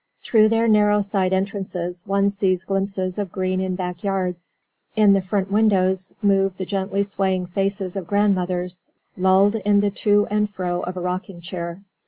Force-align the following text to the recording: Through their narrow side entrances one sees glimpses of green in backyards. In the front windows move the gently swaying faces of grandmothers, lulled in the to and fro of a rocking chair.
Through 0.23 0.49
their 0.49 0.67
narrow 0.67 1.01
side 1.03 1.31
entrances 1.31 2.07
one 2.07 2.31
sees 2.31 2.63
glimpses 2.63 3.19
of 3.19 3.31
green 3.31 3.59
in 3.61 3.75
backyards. 3.75 4.55
In 4.95 5.13
the 5.13 5.21
front 5.21 5.51
windows 5.51 6.11
move 6.23 6.57
the 6.57 6.65
gently 6.65 7.03
swaying 7.03 7.45
faces 7.45 7.95
of 7.95 8.07
grandmothers, 8.07 8.85
lulled 9.15 9.57
in 9.57 9.79
the 9.81 9.91
to 9.91 10.25
and 10.31 10.49
fro 10.49 10.81
of 10.81 10.97
a 10.97 11.01
rocking 11.01 11.39
chair. 11.39 11.81